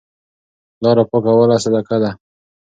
[0.83, 2.11] لاره پاکول صدقه ده.